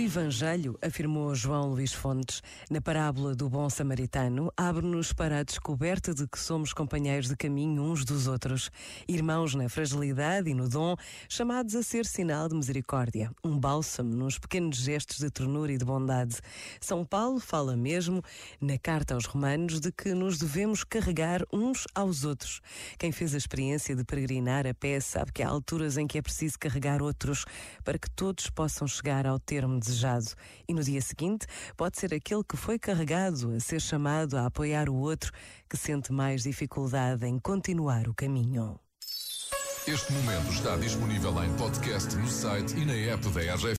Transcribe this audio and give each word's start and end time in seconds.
Evangelho, 0.00 0.78
afirmou 0.82 1.34
João 1.34 1.70
Luís 1.70 1.92
Fontes, 1.92 2.42
na 2.68 2.80
parábola 2.80 3.34
do 3.34 3.48
bom 3.48 3.70
samaritano, 3.70 4.52
abre-nos 4.56 5.12
para 5.12 5.38
a 5.38 5.42
descoberta 5.42 6.12
de 6.12 6.26
que 6.26 6.38
somos 6.38 6.72
companheiros 6.72 7.28
de 7.28 7.36
caminho 7.36 7.82
uns 7.82 8.04
dos 8.04 8.26
outros, 8.26 8.70
irmãos 9.08 9.54
na 9.54 9.68
fragilidade 9.68 10.50
e 10.50 10.54
no 10.54 10.68
dom, 10.68 10.96
chamados 11.28 11.74
a 11.74 11.82
ser 11.82 12.04
sinal 12.04 12.48
de 12.48 12.56
misericórdia, 12.56 13.30
um 13.44 13.58
bálsamo 13.58 14.14
nos 14.14 14.38
pequenos 14.38 14.76
gestos 14.76 15.18
de 15.18 15.30
ternura 15.30 15.72
e 15.72 15.78
de 15.78 15.84
bondade. 15.84 16.36
São 16.80 17.04
Paulo 17.04 17.40
fala 17.40 17.76
mesmo, 17.76 18.22
na 18.60 18.76
carta 18.76 19.14
aos 19.14 19.24
Romanos, 19.24 19.80
de 19.80 19.92
que 19.92 20.12
nos 20.14 20.36
devemos 20.36 20.84
carregar 20.84 21.42
uns 21.52 21.86
aos 21.94 22.24
outros. 22.24 22.60
Quem 22.98 23.12
fez 23.12 23.34
a 23.34 23.38
experiência 23.38 23.94
de 23.94 24.04
peregrinar 24.04 24.66
a 24.66 24.74
pé 24.74 25.00
sabe 25.00 25.32
que 25.32 25.42
há 25.42 25.48
alturas 25.48 25.96
em 25.96 26.06
que 26.06 26.18
é 26.18 26.22
preciso 26.22 26.58
carregar 26.58 27.00
outros 27.00 27.44
para 27.84 27.98
que 27.98 28.10
todos 28.10 28.50
possam 28.50 28.86
chegar 28.86 29.26
ao 29.26 29.38
termo 29.38 29.85
desejado. 29.86 30.34
E 30.68 30.74
no 30.74 30.82
dia 30.82 31.00
seguinte 31.00 31.46
pode 31.76 31.98
ser 31.98 32.12
aquele 32.12 32.44
que 32.44 32.56
foi 32.56 32.78
carregado 32.78 33.54
a 33.54 33.60
ser 33.60 33.80
chamado 33.80 34.36
a 34.36 34.46
apoiar 34.46 34.88
o 34.88 34.94
outro 34.94 35.32
que 35.68 35.76
sente 35.76 36.12
mais 36.12 36.42
dificuldade 36.42 37.26
em 37.26 37.38
continuar 37.38 38.08
o 38.08 38.14
caminho. 38.14 38.78
Este 39.86 40.12
momento 40.12 40.50
está 40.50 40.76
disponível 40.76 41.44
em 41.44 41.52
podcast 41.54 42.12
no 42.16 42.26
site 42.26 42.76
e 42.76 42.84
na 42.84 42.92
app 42.92 43.24
da. 43.28 43.40